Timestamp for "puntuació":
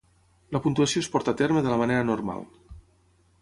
0.63-1.03